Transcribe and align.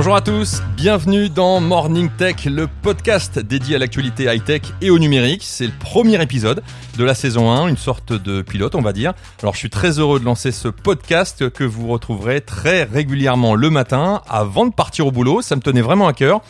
Bonjour 0.00 0.16
à 0.16 0.22
tous, 0.22 0.62
bienvenue 0.78 1.28
dans 1.28 1.60
Morning 1.60 2.08
Tech, 2.16 2.46
le 2.46 2.68
podcast 2.68 3.38
dédié 3.38 3.76
à 3.76 3.78
l'actualité 3.78 4.34
high-tech 4.34 4.62
et 4.80 4.88
au 4.88 4.98
numérique. 4.98 5.42
C'est 5.44 5.66
le 5.66 5.74
premier 5.78 6.22
épisode 6.22 6.62
de 6.96 7.04
la 7.04 7.12
saison 7.12 7.52
1, 7.52 7.68
une 7.68 7.76
sorte 7.76 8.14
de 8.14 8.40
pilote 8.40 8.74
on 8.74 8.80
va 8.80 8.94
dire. 8.94 9.12
Alors 9.42 9.52
je 9.52 9.58
suis 9.58 9.68
très 9.68 9.98
heureux 9.98 10.18
de 10.18 10.24
lancer 10.24 10.52
ce 10.52 10.68
podcast 10.68 11.50
que 11.50 11.64
vous 11.64 11.86
retrouverez 11.88 12.40
très 12.40 12.84
régulièrement 12.84 13.54
le 13.54 13.68
matin 13.68 14.22
avant 14.26 14.64
de 14.64 14.72
partir 14.72 15.06
au 15.06 15.12
boulot. 15.12 15.42
Ça 15.42 15.54
me 15.54 15.60
tenait 15.60 15.82
vraiment 15.82 16.08
à 16.08 16.14
cœur. 16.14 16.40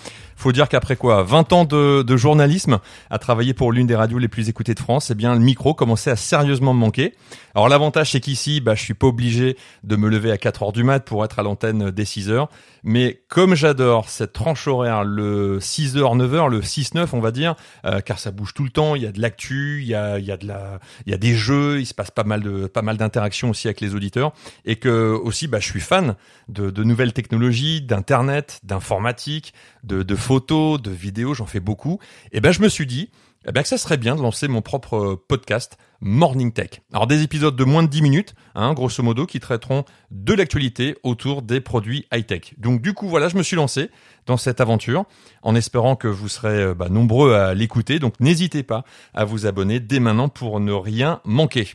Faut 0.40 0.52
dire 0.52 0.70
qu'après 0.70 0.96
quoi 0.96 1.22
20 1.22 1.52
ans 1.52 1.64
de, 1.66 2.00
de, 2.00 2.16
journalisme, 2.16 2.78
à 3.10 3.18
travailler 3.18 3.52
pour 3.52 3.72
l'une 3.72 3.86
des 3.86 3.94
radios 3.94 4.16
les 4.16 4.26
plus 4.26 4.48
écoutées 4.48 4.72
de 4.72 4.80
France, 4.80 5.10
eh 5.10 5.14
bien 5.14 5.34
le 5.34 5.40
micro 5.40 5.74
commençait 5.74 6.10
à 6.10 6.16
sérieusement 6.16 6.72
me 6.72 6.78
manquer. 6.78 7.12
Alors 7.54 7.68
l'avantage 7.68 8.12
c'est 8.12 8.20
qu'ici, 8.20 8.62
bah, 8.62 8.74
je 8.74 8.82
suis 8.82 8.94
pas 8.94 9.08
obligé 9.08 9.58
de 9.84 9.96
me 9.96 10.08
lever 10.08 10.32
à 10.32 10.38
4 10.38 10.62
heures 10.62 10.72
du 10.72 10.82
mat 10.82 11.00
pour 11.00 11.26
être 11.26 11.40
à 11.40 11.42
l'antenne 11.42 11.90
dès 11.90 12.06
6 12.06 12.30
heures. 12.30 12.48
Mais 12.84 13.20
comme 13.28 13.54
j'adore 13.54 14.08
cette 14.08 14.32
tranche 14.32 14.66
horaire, 14.66 15.04
le 15.04 15.58
6h, 15.58 16.16
9h, 16.16 16.48
le 16.48 16.60
6-9 16.62 17.08
on 17.12 17.20
va 17.20 17.32
dire, 17.32 17.54
euh, 17.84 18.00
car 18.00 18.18
ça 18.18 18.30
bouge 18.30 18.54
tout 18.54 18.64
le 18.64 18.70
temps, 18.70 18.94
il 18.94 19.02
y 19.02 19.06
a 19.06 19.12
de 19.12 19.20
l'actu, 19.20 19.80
il 19.82 19.88
y 19.88 19.94
a, 19.94 20.18
il 20.18 20.24
y 20.24 20.32
a 20.32 20.38
de 20.38 20.46
la, 20.46 20.78
il 21.04 21.12
y 21.12 21.14
a 21.14 21.18
des 21.18 21.34
jeux, 21.34 21.80
il 21.80 21.86
se 21.86 21.92
passe 21.92 22.10
pas 22.10 22.24
mal 22.24 22.42
de, 22.42 22.66
pas 22.66 22.80
mal 22.80 22.96
d'interactions 22.96 23.50
aussi 23.50 23.68
avec 23.68 23.82
les 23.82 23.94
auditeurs, 23.94 24.32
et 24.64 24.76
que 24.76 25.12
aussi, 25.22 25.48
bah, 25.48 25.60
je 25.60 25.66
suis 25.66 25.80
fan 25.80 26.14
de, 26.48 26.70
de 26.70 26.84
nouvelles 26.84 27.12
technologies, 27.12 27.82
d'internet, 27.82 28.60
d'informatique, 28.64 29.52
de, 29.84 30.02
de 30.02 30.16
photos, 30.30 30.80
de 30.80 30.92
vidéos, 30.92 31.34
j'en 31.34 31.46
fais 31.46 31.58
beaucoup. 31.58 31.98
Et 32.30 32.40
ben 32.40 32.52
je 32.52 32.62
me 32.62 32.68
suis 32.68 32.86
dit, 32.86 33.10
eh 33.48 33.50
bien 33.50 33.62
que 33.62 33.68
ça 33.68 33.78
serait 33.78 33.96
bien 33.96 34.14
de 34.14 34.22
lancer 34.22 34.46
mon 34.46 34.62
propre 34.62 34.94
euh, 34.94 35.24
podcast 35.26 35.76
Morning 36.00 36.52
Tech. 36.52 36.82
Alors 36.92 37.08
des 37.08 37.24
épisodes 37.24 37.56
de 37.56 37.64
moins 37.64 37.82
de 37.82 37.88
10 37.88 38.00
minutes, 38.00 38.36
hein, 38.54 38.72
grosso 38.72 39.02
modo, 39.02 39.26
qui 39.26 39.40
traiteront 39.40 39.84
de 40.12 40.32
l'actualité 40.32 40.96
autour 41.02 41.42
des 41.42 41.60
produits 41.60 42.06
high-tech. 42.12 42.54
Donc 42.58 42.80
du 42.80 42.94
coup, 42.94 43.08
voilà, 43.08 43.28
je 43.28 43.36
me 43.36 43.42
suis 43.42 43.56
lancé 43.56 43.90
dans 44.26 44.36
cette 44.36 44.60
aventure 44.60 45.04
en 45.42 45.56
espérant 45.56 45.96
que 45.96 46.06
vous 46.06 46.28
serez 46.28 46.62
euh, 46.62 46.74
bah, 46.74 46.88
nombreux 46.90 47.34
à 47.34 47.52
l'écouter. 47.52 47.98
Donc 47.98 48.14
n'hésitez 48.20 48.62
pas 48.62 48.84
à 49.14 49.24
vous 49.24 49.46
abonner 49.46 49.80
dès 49.80 49.98
maintenant 49.98 50.28
pour 50.28 50.60
ne 50.60 50.72
rien 50.72 51.20
manquer. 51.24 51.70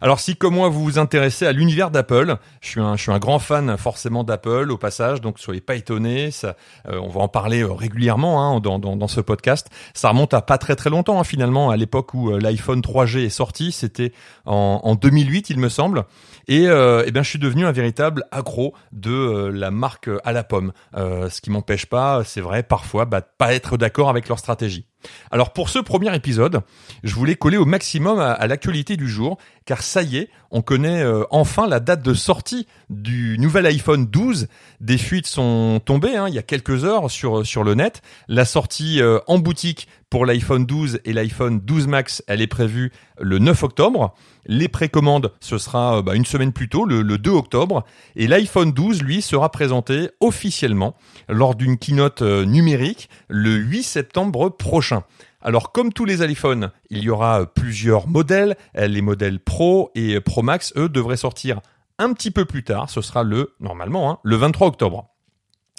Alors 0.00 0.18
si 0.18 0.36
comme 0.36 0.54
moi 0.54 0.68
vous 0.68 0.82
vous 0.82 0.98
intéressez 0.98 1.46
à 1.46 1.52
l'univers 1.52 1.90
d'Apple, 1.90 2.36
je 2.60 2.96
suis 2.96 3.12
un 3.12 3.18
grand 3.18 3.38
fan 3.38 3.76
forcément 3.76 4.24
d'Apple 4.24 4.70
au 4.70 4.76
passage, 4.76 5.20
donc 5.20 5.38
soyez 5.38 5.60
pas 5.60 5.76
étonnés, 5.76 6.30
ça 6.30 6.56
euh, 6.88 6.98
on 7.00 7.08
va 7.08 7.20
en 7.20 7.28
parler 7.28 7.62
euh, 7.62 7.72
régulièrement 7.72 8.56
hein, 8.56 8.60
dans, 8.60 9.08
ce 9.08 9.20
podcast. 9.20 9.68
Ça 9.94 10.08
remonte 10.08 10.34
à 10.34 10.42
pas 10.42 10.58
très 10.58 10.76
très 10.76 10.90
longtemps 10.90 11.20
hein, 11.20 11.24
finalement, 11.24 11.70
à 11.70 11.76
l'époque 11.76 12.14
où 12.14 12.30
euh, 12.30 12.40
l'iPhone 12.40 12.80
3G 12.80 13.24
est 13.24 13.30
sorti, 13.30 13.72
c'était 13.72 14.12
en, 14.44 14.80
en 14.82 14.94
2008 14.94 15.50
il 15.50 15.58
me 15.58 15.68
semble. 15.68 16.04
Et, 16.48 16.64
eh 16.64 17.10
bien, 17.12 17.22
je 17.22 17.28
suis 17.28 17.38
devenu 17.38 17.66
un 17.66 17.72
véritable 17.72 18.24
accro 18.32 18.74
de 18.90 19.46
la 19.46 19.70
marque 19.70 20.10
à 20.24 20.32
la 20.32 20.42
pomme. 20.42 20.72
ce 20.92 21.40
qui 21.40 21.50
m'empêche 21.50 21.86
pas, 21.86 22.24
c'est 22.24 22.40
vrai, 22.40 22.64
parfois, 22.64 23.04
bah, 23.04 23.20
de 23.20 23.26
pas 23.38 23.54
être 23.54 23.76
d'accord 23.76 24.08
avec 24.08 24.28
leur 24.28 24.40
stratégie. 24.40 24.86
Alors 25.30 25.52
pour 25.52 25.68
ce 25.68 25.78
premier 25.78 26.14
épisode, 26.14 26.62
je 27.02 27.14
voulais 27.14 27.34
coller 27.34 27.56
au 27.56 27.64
maximum 27.64 28.18
à, 28.18 28.46
l'actualité 28.46 28.96
du 28.96 29.08
jour, 29.08 29.38
car 29.64 29.82
ça 29.82 30.02
y 30.02 30.16
est, 30.16 30.30
on 30.50 30.62
connaît 30.62 31.02
euh, 31.02 31.24
enfin 31.30 31.66
la 31.66 31.80
date 31.80 32.02
de 32.02 32.14
sortie 32.14 32.66
du 32.90 33.36
nouvel 33.38 33.66
iPhone 33.66 34.06
12. 34.06 34.48
Des 34.80 34.98
fuites 34.98 35.26
sont 35.26 35.80
tombées 35.84 36.16
hein, 36.16 36.28
il 36.28 36.34
y 36.34 36.38
a 36.38 36.42
quelques 36.42 36.84
heures 36.84 37.10
sur, 37.10 37.64
le 37.64 37.74
net. 37.74 38.02
La 38.28 38.44
sortie 38.44 39.00
euh, 39.00 39.18
en 39.26 39.38
boutique 39.38 39.88
pour 40.12 40.26
l'iPhone 40.26 40.66
12 40.66 41.00
et 41.06 41.14
l'iPhone 41.14 41.60
12 41.60 41.86
Max, 41.86 42.22
elle 42.26 42.42
est 42.42 42.46
prévue 42.46 42.92
le 43.18 43.38
9 43.38 43.62
octobre. 43.62 44.14
Les 44.44 44.68
précommandes, 44.68 45.32
ce 45.40 45.56
sera 45.56 45.96
euh, 45.96 46.02
bah, 46.02 46.14
une 46.14 46.26
semaine 46.26 46.52
plus 46.52 46.68
tôt, 46.68 46.84
le, 46.84 47.02
2 47.02 47.30
octobre. 47.30 47.86
Et 48.14 48.26
l'iPhone 48.26 48.72
12, 48.72 49.02
lui, 49.02 49.22
sera 49.22 49.50
présenté 49.50 50.10
officiellement 50.20 50.96
lors 51.30 51.54
d'une 51.54 51.78
keynote 51.78 52.20
numérique 52.20 53.08
le 53.28 53.54
8 53.54 53.82
septembre 53.84 54.50
prochain. 54.50 55.04
Alors 55.40 55.72
comme 55.72 55.94
tous 55.94 56.04
les 56.04 56.22
iPhones, 56.22 56.72
il 56.90 56.98
y 56.98 57.08
aura 57.08 57.46
plusieurs 57.46 58.06
modèles. 58.06 58.58
Les 58.74 59.00
modèles 59.00 59.40
Pro 59.40 59.92
et 59.94 60.20
Pro 60.20 60.42
Max, 60.42 60.74
eux, 60.76 60.90
devraient 60.90 61.16
sortir 61.16 61.62
un 61.98 62.12
petit 62.12 62.30
peu 62.30 62.44
plus 62.44 62.64
tard. 62.64 62.90
Ce 62.90 63.00
sera 63.00 63.22
le, 63.22 63.54
normalement, 63.60 64.10
hein, 64.10 64.18
le 64.24 64.36
23 64.36 64.68
octobre. 64.68 65.11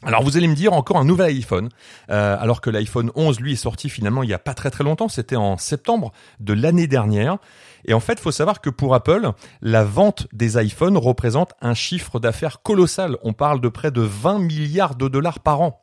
Alors 0.06 0.22
vous 0.22 0.36
allez 0.36 0.50
me 0.50 0.56
dire 0.56 0.74
encore 0.74 0.97
un 0.97 1.06
nouvel 1.06 1.28
iPhone, 1.28 1.69
euh, 2.09 2.36
alors 2.38 2.59
que 2.59 2.69
l'iPhone 2.69 3.09
11 3.16 3.40
lui 3.40 3.53
est 3.53 3.56
sorti 3.56 3.88
finalement 3.88 4.22
il 4.22 4.30
y 4.30 4.34
a 4.34 4.40
pas 4.40 4.53
très 4.53 4.69
très 4.69 4.84
longtemps, 4.84 5.08
c'était 5.08 5.38
en 5.38 5.58
septembre 5.58 6.12
de 6.41 6.52
l'année 6.52 6.88
dernière. 6.88 7.38
Et 7.86 7.94
en 7.94 8.00
fait, 8.00 8.19
faut 8.19 8.31
savoir 8.31 8.62
que 8.62 8.69
pour 8.69 8.96
Apple, 8.96 9.31
la 9.62 9.84
vente 9.84 10.28
des 10.34 10.62
iPhones 10.62 10.97
représente 10.97 11.53
un 11.62 11.74
chiffre 11.74 12.19
d'affaires 12.19 12.62
colossal. 12.62 13.18
On 13.24 13.34
parle 13.34 13.62
de 13.62 13.69
près 13.69 13.91
de 13.91 14.02
20 14.02 14.40
milliards 14.40 14.96
de 14.96 15.08
dollars 15.08 15.40
par 15.40 15.62
an 15.62 15.83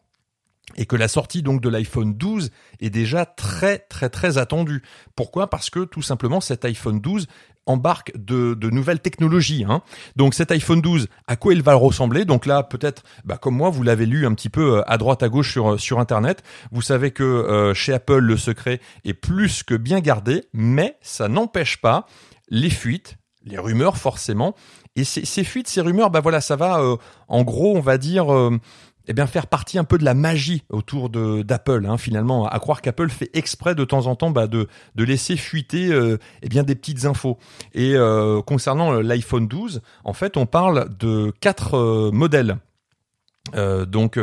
et 0.81 0.87
que 0.87 0.97
la 0.97 1.09
sortie 1.09 1.43
donc 1.43 1.61
de 1.61 1.69
l'iPhone 1.69 2.15
12 2.15 2.51
est 2.81 2.91
déjà 2.91 3.27
très 3.27 3.79
très 3.79 4.09
très 4.09 4.39
attendue. 4.39 4.83
Pourquoi? 5.15 5.51
Parce 5.51 5.69
que 5.69 5.85
tout 5.85 6.01
simplement 6.01 6.41
cet 6.41 6.65
iPhone 6.65 7.01
12 7.01 7.27
embarque 7.67 8.13
de, 8.17 8.55
de 8.55 8.71
nouvelles 8.71 9.01
technologies. 9.01 9.67
Hein. 9.69 9.83
Donc 10.17 10.33
cet 10.33 10.51
iPhone 10.51 10.81
12, 10.81 11.09
à 11.27 11.37
quoi 11.37 11.53
il 11.53 11.63
va 11.63 11.75
ressembler? 11.75 12.25
Donc 12.25 12.47
là, 12.47 12.63
peut-être, 12.63 13.03
bah, 13.25 13.37
comme 13.37 13.55
moi, 13.55 13.69
vous 13.69 13.83
l'avez 13.83 14.07
lu 14.07 14.27
un 14.27 14.33
petit 14.33 14.49
peu 14.49 14.79
euh, 14.79 14.91
à 14.91 14.97
droite 14.97 15.23
à 15.23 15.29
gauche 15.29 15.53
sur 15.53 15.79
sur 15.79 16.01
Internet. 16.01 16.43
Vous 16.73 16.83
savez 16.83 17.11
que 17.11 17.23
euh, 17.23 17.75
chez 17.75 17.93
Apple, 17.93 18.19
le 18.19 18.39
secret 18.39 18.81
est 19.05 19.13
plus 19.15 19.63
que 19.63 19.75
bien 19.75 20.01
gardé, 20.01 20.45
mais 20.55 20.97
ça 21.03 21.29
n'empêche 21.29 21.77
pas 21.83 22.07
les 22.49 22.71
fuites, 22.71 23.19
les 23.45 23.59
rumeurs 23.59 23.99
forcément. 23.99 24.55
Et 24.97 25.05
ces, 25.05 25.27
ces 25.27 25.45
fuites, 25.45 25.69
ces 25.69 25.83
rumeurs, 25.83 26.11
bah 26.11 26.21
voilà, 26.21 26.41
ça 26.41 26.57
va, 26.57 26.81
euh, 26.81 26.97
en 27.29 27.45
gros, 27.45 27.77
on 27.77 27.81
va 27.81 27.99
dire 27.99 28.27
eh 29.09 29.13
bien 29.13 29.27
faire 29.27 29.47
partie 29.47 29.79
un 29.79 29.85
peu 29.85 29.99
de 29.99 30.05
la 30.05 30.15
magie 30.15 30.63
autour 30.69 31.11
de 31.11 31.43
d'Apple 31.43 31.87
hein, 31.87 31.99
finalement. 31.99 32.47
À 32.47 32.59
croire 32.59 32.83
qu'Apple 32.83 33.09
fait 33.09 33.31
exprès 33.35 33.75
de 33.75 33.85
temps 33.85 34.07
en 34.07 34.17
temps 34.17 34.31
bah, 34.31 34.47
de 34.47 34.69
de 34.95 35.05
laisser 35.05 35.37
fuiter 35.37 35.93
euh, 35.93 36.19
eh 36.43 36.49
bien 36.49 36.63
des 36.63 36.75
petites 36.75 37.05
infos. 37.05 37.39
Et 37.75 37.95
euh, 37.95 38.43
concernant 38.43 38.95
euh, 38.95 39.03
l'iPhone 39.03 39.49
12 39.49 39.83
en 40.05 40.13
fait 40.13 40.37
on 40.37 40.47
parle 40.47 40.89
de 40.99 41.33
quatre 41.41 42.11
modèles. 42.13 42.59
Euh, 43.57 43.87
donc 43.87 44.19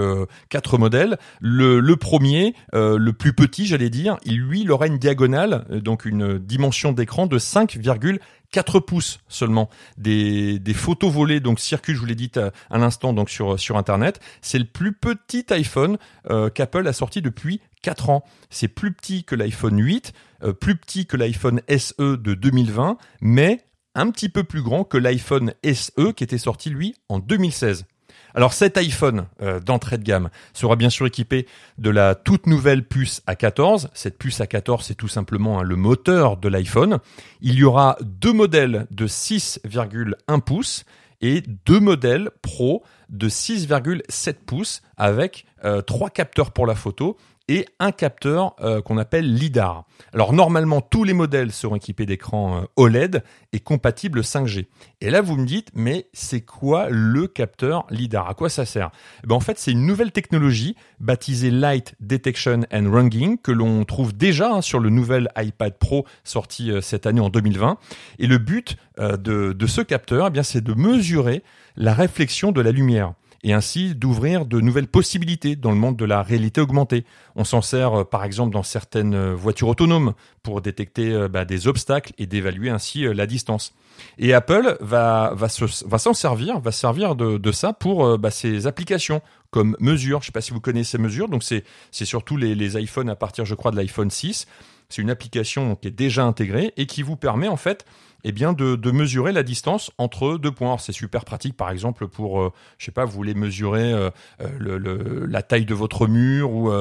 quatre 0.49 0.77
modèles. 0.77 1.17
Le, 1.41 1.79
le 1.79 1.95
premier, 1.97 2.53
le 2.73 3.11
plus 3.11 3.33
petit, 3.33 3.65
j'allais 3.65 3.89
dire, 3.89 4.17
il 4.23 4.39
lui, 4.39 4.61
il 4.61 4.71
aura 4.71 4.87
une 4.87 4.99
diagonale, 4.99 5.65
donc 5.81 6.05
une 6.05 6.37
dimension 6.37 6.93
d'écran 6.93 7.25
de 7.25 7.37
5,4 7.37 8.19
4 8.57 8.79
pouces 8.79 9.19
seulement. 9.27 9.69
Des, 9.99 10.59
photos 10.73 11.13
volées 11.13 11.39
donc 11.39 11.59
circulent, 11.59 11.93
je 11.93 11.99
vous 11.99 12.07
l'ai 12.07 12.15
dit 12.15 12.31
à, 12.71 12.77
l'instant 12.79 13.13
donc 13.13 13.29
sur 13.29 13.59
sur 13.59 13.77
internet. 13.77 14.19
C'est 14.41 14.57
le 14.57 14.65
plus 14.65 14.93
petit 14.93 15.45
iPhone 15.51 15.99
euh, 16.31 16.49
qu'Apple 16.49 16.87
a 16.87 16.93
sorti 16.93 17.21
depuis 17.21 17.61
4 17.83 18.09
ans. 18.09 18.23
C'est 18.49 18.67
plus 18.67 18.91
petit 18.93 19.23
que 19.23 19.35
l'iPhone 19.35 19.79
8, 19.79 20.11
euh, 20.41 20.53
plus 20.53 20.75
petit 20.75 21.05
que 21.05 21.15
l'iPhone 21.17 21.61
SE 21.69 22.17
de 22.17 22.33
2020, 22.33 22.97
mais 23.21 23.63
un 23.93 24.09
petit 24.09 24.27
peu 24.27 24.43
plus 24.43 24.63
grand 24.63 24.83
que 24.83 24.97
l'iPhone 24.97 25.53
SE 25.63 26.13
qui 26.13 26.23
était 26.23 26.39
sorti 26.39 26.71
lui 26.71 26.95
en 27.09 27.19
2016. 27.19 27.85
Alors 28.33 28.53
cet 28.53 28.77
iPhone 28.77 29.25
euh, 29.41 29.59
d'entrée 29.59 29.97
de 29.97 30.03
gamme 30.03 30.29
sera 30.53 30.75
bien 30.75 30.89
sûr 30.89 31.05
équipé 31.05 31.47
de 31.77 31.89
la 31.89 32.15
toute 32.15 32.45
nouvelle 32.45 32.83
puce 32.83 33.21
A14. 33.27 33.87
Cette 33.93 34.17
puce 34.17 34.39
A14 34.39 34.83
c'est 34.83 34.95
tout 34.95 35.07
simplement 35.07 35.59
hein, 35.59 35.63
le 35.63 35.75
moteur 35.75 36.37
de 36.37 36.47
l'iPhone. 36.47 36.99
Il 37.41 37.55
y 37.55 37.63
aura 37.63 37.97
deux 38.01 38.33
modèles 38.33 38.87
de 38.91 39.07
6,1 39.07 40.41
pouces 40.41 40.85
et 41.21 41.41
deux 41.65 41.79
modèles 41.79 42.29
Pro 42.41 42.83
de 43.09 43.29
6,7 43.29 44.33
pouces 44.45 44.81
avec 44.97 45.45
euh, 45.65 45.81
trois 45.81 46.09
capteurs 46.09 46.51
pour 46.51 46.67
la 46.67 46.75
photo 46.75 47.17
et 47.47 47.65
un 47.79 47.91
capteur 47.91 48.55
euh, 48.61 48.81
qu'on 48.81 48.97
appelle 48.97 49.33
LIDAR. 49.33 49.85
Alors 50.13 50.33
normalement, 50.33 50.81
tous 50.81 51.03
les 51.03 51.13
modèles 51.13 51.51
seront 51.51 51.75
équipés 51.75 52.05
d'écrans 52.05 52.57
euh, 52.57 52.65
OLED 52.75 53.23
et 53.53 53.59
compatibles 53.59 54.21
5G. 54.21 54.65
Et 55.01 55.09
là, 55.09 55.21
vous 55.21 55.37
me 55.37 55.45
dites, 55.45 55.69
mais 55.73 56.09
c'est 56.13 56.41
quoi 56.41 56.87
le 56.89 57.27
capteur 57.27 57.85
LIDAR? 57.89 58.29
À 58.29 58.33
quoi 58.33 58.49
ça 58.49 58.65
sert? 58.65 58.91
Eh 59.23 59.27
ben, 59.27 59.35
En 59.35 59.39
fait, 59.39 59.57
c'est 59.57 59.71
une 59.71 59.85
nouvelle 59.85 60.11
technologie 60.11 60.75
baptisée 60.99 61.51
Light 61.51 61.95
Detection 61.99 62.61
and 62.73 62.91
Ranging 62.91 63.37
que 63.37 63.51
l'on 63.51 63.85
trouve 63.85 64.15
déjà 64.15 64.51
hein, 64.51 64.61
sur 64.61 64.79
le 64.79 64.89
nouvel 64.89 65.29
iPad 65.37 65.77
Pro 65.77 66.05
sorti 66.23 66.71
euh, 66.71 66.81
cette 66.81 67.05
année 67.05 67.21
en 67.21 67.29
2020. 67.29 67.77
Et 68.19 68.27
le 68.27 68.37
but 68.37 68.77
de, 68.97 69.53
de, 69.53 69.67
ce 69.67 69.81
capteur, 69.81 70.27
eh 70.27 70.29
bien, 70.31 70.41
c'est 70.41 70.63
de 70.63 70.73
mesurer 70.73 71.43
la 71.75 71.93
réflexion 71.93 72.51
de 72.51 72.61
la 72.61 72.71
lumière 72.71 73.13
et 73.43 73.53
ainsi 73.53 73.95
d'ouvrir 73.95 74.45
de 74.45 74.59
nouvelles 74.59 74.87
possibilités 74.87 75.55
dans 75.55 75.71
le 75.71 75.77
monde 75.77 75.95
de 75.95 76.05
la 76.05 76.21
réalité 76.21 76.61
augmentée. 76.61 77.05
On 77.35 77.43
s'en 77.43 77.61
sert 77.61 77.99
euh, 77.99 78.03
par 78.03 78.23
exemple 78.23 78.53
dans 78.53 78.63
certaines 78.63 79.13
euh, 79.13 79.35
voitures 79.35 79.67
autonomes 79.67 80.13
pour 80.43 80.61
détecter 80.61 81.11
euh, 81.11 81.27
bah, 81.27 81.45
des 81.45 81.67
obstacles 81.67 82.13
et 82.17 82.25
d'évaluer 82.25 82.69
ainsi 82.69 83.03
la 83.13 83.27
distance. 83.27 83.73
Et 84.17 84.33
Apple 84.33 84.77
va, 84.79 85.33
va, 85.35 85.49
s'en 85.49 86.13
servir, 86.13 86.59
va 86.59 86.71
servir 86.71 87.15
de, 87.15 87.51
ça 87.51 87.73
pour 87.73 88.17
bah, 88.19 88.29
ses 88.29 88.67
applications 88.67 89.21
comme 89.49 89.75
mesure. 89.79 90.19
Je 90.19 90.23
ne 90.23 90.27
sais 90.27 90.31
pas 90.31 90.41
si 90.41 90.51
vous 90.51 90.61
connaissez 90.61 90.91
ces 90.91 90.97
mesures, 90.99 91.29
donc 91.29 91.43
c'est 91.43 91.63
surtout 91.91 92.37
les, 92.37 92.53
les 92.53 92.79
iPhones 92.79 93.09
à 93.09 93.15
partir, 93.15 93.45
je 93.45 93.55
crois, 93.55 93.71
de 93.71 93.77
l'iPhone 93.77 94.11
6. 94.11 94.45
C'est 94.89 95.01
une 95.01 95.09
application 95.09 95.75
qui 95.75 95.87
est 95.87 95.91
déjà 95.91 96.23
intégrée 96.23 96.73
et 96.77 96.85
qui 96.85 97.01
vous 97.01 97.15
permet 97.15 97.47
en 97.47 97.57
fait 97.57 97.85
eh 98.23 98.31
bien 98.31 98.53
de, 98.53 98.75
de 98.75 98.91
mesurer 98.91 99.31
la 99.31 99.43
distance 99.43 99.91
entre 99.97 100.37
deux 100.37 100.51
points. 100.51 100.77
C'est 100.77 100.91
super 100.91 101.25
pratique, 101.25 101.55
par 101.55 101.69
exemple, 101.69 102.07
pour, 102.07 102.41
euh, 102.41 102.51
je 102.77 102.85
sais 102.85 102.91
pas, 102.91 103.05
vous 103.05 103.11
voulez 103.11 103.33
mesurer 103.33 103.93
euh, 103.93 104.09
euh, 104.41 104.47
le, 104.57 104.77
le, 104.77 105.25
la 105.25 105.41
taille 105.41 105.65
de 105.65 105.73
votre 105.73 106.07
mur 106.07 106.51
ou 106.51 106.71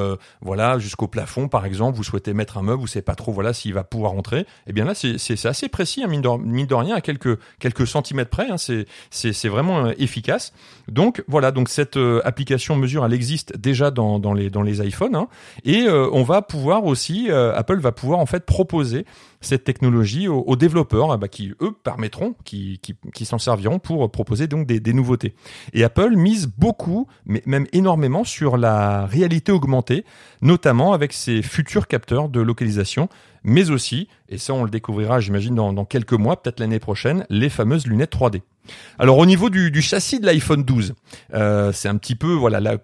voilà 0.40 0.78
jusqu'au 0.78 1.08
plafond, 1.08 1.48
par 1.48 1.64
exemple. 1.64 1.96
Vous 1.96 2.04
souhaitez 2.04 2.34
mettre 2.34 2.58
un 2.58 2.62
meuble, 2.62 2.80
vous 2.80 2.86
savez 2.86 3.02
pas 3.02 3.14
trop 3.14 3.32
voilà 3.32 3.52
s'il 3.52 3.74
va 3.74 3.84
pouvoir 3.84 4.12
rentrer. 4.12 4.46
Eh 4.66 4.72
bien 4.72 4.84
là, 4.84 4.94
c'est 4.94 5.46
assez 5.46 5.68
précis, 5.68 6.02
hein, 6.02 6.08
mine, 6.08 6.22
de, 6.22 6.74
rien, 6.74 6.96
à 6.96 7.00
quelques 7.00 7.38
quelques 7.58 7.86
centimètres 7.86 8.30
près. 8.30 8.48
Hein, 8.50 8.56
c'est 9.10 9.48
vraiment 9.48 9.90
efficace. 9.90 10.52
Donc 10.88 11.22
voilà, 11.28 11.52
donc 11.52 11.68
cette 11.68 11.98
application 12.24 12.76
mesure, 12.76 13.04
elle 13.04 13.12
existe 13.12 13.56
déjà 13.56 13.90
dans, 13.90 14.18
dans 14.18 14.32
les 14.32 14.50
dans 14.50 14.62
les 14.62 14.86
iPhones 14.86 15.14
hein, 15.14 15.28
et 15.64 15.86
on 15.88 16.22
va 16.22 16.42
pouvoir 16.42 16.84
aussi, 16.84 17.30
Apple 17.30 17.78
va 17.78 17.92
pouvoir 17.92 18.18
en 18.18 18.26
fait 18.26 18.44
proposer 18.44 19.04
cette 19.40 19.64
technologie 19.64 20.28
aux, 20.28 20.56
développeurs 20.56 21.12
eh 21.14 21.18
ben, 21.26 21.28
qui, 21.28 21.52
eux, 21.60 21.72
permettront, 21.72 22.34
qui, 22.44 22.80
s'en 23.24 23.38
serviront 23.38 23.78
pour 23.78 24.10
proposer 24.10 24.46
donc 24.46 24.66
des, 24.66 24.92
nouveautés. 24.92 25.34
Et 25.72 25.84
Apple 25.84 26.14
mise 26.16 26.46
beaucoup, 26.46 27.06
mais 27.24 27.42
même 27.46 27.66
énormément, 27.72 28.24
sur 28.24 28.56
la 28.56 29.06
réalité 29.06 29.52
augmentée, 29.52 30.04
notamment 30.40 30.92
avec 30.92 31.12
ses 31.12 31.42
futurs 31.42 31.88
capteurs 31.88 32.28
de 32.28 32.40
localisation, 32.40 33.08
mais 33.42 33.70
aussi, 33.70 34.08
et 34.28 34.38
ça 34.38 34.54
on 34.54 34.64
le 34.64 34.70
découvrira 34.70 35.20
j'imagine 35.20 35.54
dans, 35.54 35.84
quelques 35.84 36.12
mois, 36.12 36.40
peut-être 36.40 36.60
l'année 36.60 36.80
prochaine, 36.80 37.26
les 37.30 37.48
fameuses 37.48 37.86
lunettes 37.86 38.12
3D. 38.12 38.42
Alors 38.98 39.18
au 39.18 39.26
niveau 39.26 39.50
du, 39.50 39.82
châssis 39.82 40.18
de 40.18 40.26
l'iPhone 40.26 40.64
12, 40.64 40.94
euh, 41.34 41.72
c'est 41.72 41.88
un 41.88 41.96
petit 41.96 42.16
peu 42.16 42.32
voilà 42.32 42.60
là, 42.60 42.76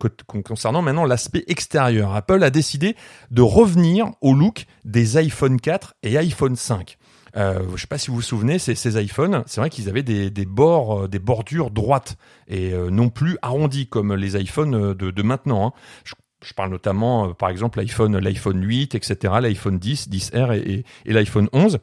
concernant 0.45 0.83
maintenant 0.83 1.05
l'aspect 1.05 1.45
extérieur. 1.49 2.15
Apple 2.15 2.43
a 2.45 2.51
décidé 2.51 2.95
de 3.31 3.43
revenir 3.43 4.11
au 4.21 4.35
look 4.35 4.67
des 4.85 5.17
iPhone 5.17 5.61
4 5.61 5.95
et 6.05 6.17
iPhone 6.17 6.55
5. 6.55 6.99
Euh, 7.37 7.63
je 7.75 7.81
sais 7.81 7.87
pas 7.87 7.99
si 7.99 8.09
vous 8.09 8.17
vous 8.17 8.23
souvenez, 8.23 8.59
ces, 8.59 8.75
ces 8.75 9.03
iPhones, 9.03 9.43
c'est 9.47 9.61
vrai 9.61 9.71
qu'ils 9.71 9.89
avaient 9.89 10.03
des, 10.03 10.31
bords, 10.45 11.05
euh, 11.05 11.09
des 11.09 11.19
bordures 11.19 11.71
droites 11.71 12.17
et 12.49 12.73
euh, 12.73 12.91
non 12.91 13.09
plus 13.09 13.39
arrondies 13.43 13.87
comme 13.87 14.15
les 14.15 14.41
iPhones 14.41 14.95
de, 14.95 15.11
de 15.11 15.23
maintenant. 15.23 15.69
Hein. 15.69 15.73
Je, 16.05 16.55
parle 16.55 16.71
notamment, 16.71 17.35
par 17.35 17.51
exemple, 17.51 17.79
l'iPhone, 17.79 18.19
l'iPhone 18.19 18.63
8, 18.63 18.97
etc., 18.97 19.35
l'iPhone 19.41 19.79
10, 19.79 20.09
10R 20.11 20.57
et, 20.57 20.73
et, 20.73 20.85
et 21.07 21.13
l'iPhone 21.13 21.49
11. 21.53 21.79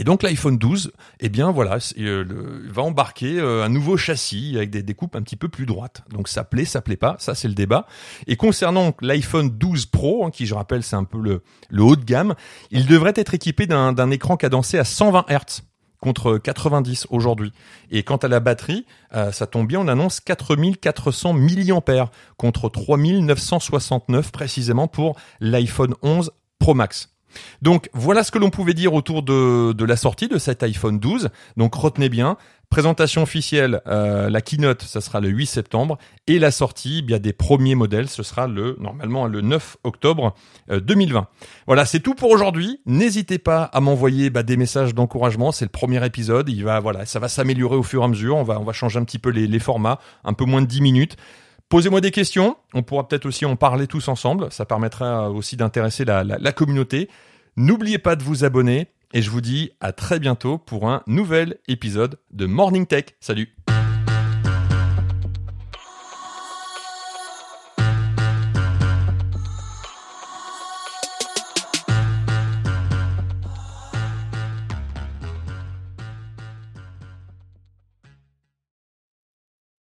Et 0.00 0.04
donc 0.04 0.22
l'iPhone 0.22 0.58
12, 0.58 0.92
eh 1.18 1.28
bien 1.28 1.50
voilà, 1.50 1.78
euh, 1.98 2.24
va 2.70 2.82
embarquer 2.82 3.40
euh, 3.40 3.64
un 3.64 3.68
nouveau 3.68 3.96
châssis 3.96 4.54
avec 4.56 4.70
des 4.70 4.84
découpes 4.84 5.16
un 5.16 5.22
petit 5.22 5.34
peu 5.34 5.48
plus 5.48 5.66
droites. 5.66 6.04
Donc 6.10 6.28
ça 6.28 6.44
plaît, 6.44 6.64
ça 6.64 6.80
plaît 6.80 6.96
pas, 6.96 7.16
ça 7.18 7.34
c'est 7.34 7.48
le 7.48 7.54
débat. 7.54 7.84
Et 8.28 8.36
concernant 8.36 8.94
l'iPhone 9.00 9.50
12 9.50 9.86
Pro, 9.86 10.24
hein, 10.24 10.30
qui 10.30 10.46
je 10.46 10.54
rappelle 10.54 10.84
c'est 10.84 10.94
un 10.94 11.02
peu 11.02 11.20
le, 11.20 11.42
le, 11.68 11.82
haut 11.82 11.96
de 11.96 12.04
gamme, 12.04 12.36
il 12.70 12.86
devrait 12.86 13.12
être 13.16 13.34
équipé 13.34 13.66
d'un 13.66 14.10
écran 14.12 14.36
cadencé 14.36 14.78
à 14.78 14.84
120 14.84 15.26
Hz 15.28 15.62
contre 16.00 16.38
90 16.38 17.08
aujourd'hui. 17.10 17.52
Et 17.90 18.04
quant 18.04 18.18
à 18.18 18.28
la 18.28 18.38
batterie, 18.38 18.86
euh, 19.14 19.32
ça 19.32 19.48
tombe 19.48 19.66
bien, 19.66 19.80
on 19.80 19.88
annonce 19.88 20.20
4400 20.20 21.32
mAh 21.32 22.10
contre 22.36 22.68
3969 22.68 24.30
précisément 24.30 24.86
pour 24.86 25.16
l'iPhone 25.40 25.94
11 26.02 26.30
Pro 26.60 26.74
Max. 26.74 27.17
Donc 27.62 27.88
voilà 27.92 28.22
ce 28.22 28.30
que 28.30 28.38
l'on 28.38 28.50
pouvait 28.50 28.74
dire 28.74 28.94
autour 28.94 29.22
de, 29.22 29.84
la 29.84 29.96
sortie 29.96 30.28
de 30.28 30.38
cet 30.38 30.62
iPhone 30.62 30.98
12. 30.98 31.30
Donc 31.56 31.74
retenez 31.74 32.08
bien, 32.08 32.36
présentation 32.70 33.22
officielle, 33.22 33.80
euh, 33.86 34.28
la 34.30 34.40
keynote, 34.40 34.82
ça 34.82 35.00
sera 35.00 35.20
le 35.20 35.28
8 35.28 35.46
septembre, 35.46 35.98
et 36.26 36.38
la 36.38 36.50
sortie, 36.50 37.02
bien 37.02 37.18
des 37.18 37.32
premiers 37.32 37.74
modèles, 37.74 38.08
ce 38.08 38.22
sera 38.22 38.46
le 38.46 38.76
normalement 38.78 39.26
le 39.26 39.40
9 39.40 39.78
octobre 39.84 40.34
2020. 40.70 41.18
Euh, 41.18 41.22
voilà, 41.66 41.84
c'est 41.84 42.00
tout 42.00 42.14
pour 42.14 42.30
aujourd'hui. 42.30 42.80
N'hésitez 42.86 43.38
pas 43.38 43.64
à 43.64 43.80
m'envoyer 43.80 44.30
bah, 44.30 44.42
des 44.42 44.56
messages 44.56 44.94
d'encouragement. 44.94 45.52
C'est 45.52 45.64
le 45.64 45.70
premier 45.70 46.04
épisode. 46.04 46.48
Il 46.48 46.64
va 46.64 46.80
voilà, 46.80 47.06
ça 47.06 47.18
va 47.18 47.28
s'améliorer 47.28 47.76
au 47.76 47.82
fur 47.82 48.02
et 48.02 48.04
à 48.04 48.08
mesure. 48.08 48.36
On 48.36 48.44
va 48.44 48.60
on 48.60 48.64
va 48.64 48.72
changer 48.72 48.98
un 48.98 49.04
petit 49.04 49.18
peu 49.18 49.30
les, 49.30 49.46
les 49.46 49.58
formats, 49.58 49.98
un 50.24 50.32
peu 50.32 50.44
moins 50.44 50.62
de 50.62 50.66
10 50.66 50.80
minutes. 50.80 51.16
Posez-moi 51.68 52.00
des 52.00 52.10
questions, 52.10 52.56
on 52.72 52.82
pourra 52.82 53.06
peut-être 53.06 53.26
aussi 53.26 53.44
en 53.44 53.54
parler 53.56 53.86
tous 53.86 54.08
ensemble, 54.08 54.50
ça 54.50 54.64
permettra 54.64 55.30
aussi 55.30 55.56
d'intéresser 55.56 56.06
la, 56.06 56.24
la, 56.24 56.52
communauté. 56.52 57.10
N'oubliez 57.56 57.98
pas 57.98 58.16
de 58.16 58.22
vous 58.22 58.44
abonner 58.44 58.88
et 59.12 59.20
je 59.20 59.30
vous 59.30 59.42
dis 59.42 59.72
à 59.80 59.92
très 59.92 60.18
bientôt 60.18 60.56
pour 60.56 60.88
un 60.88 61.02
nouvel 61.06 61.58
épisode 61.68 62.18
de 62.30 62.46
Morning 62.46 62.86
Tech. 62.86 63.04
Salut 63.20 63.54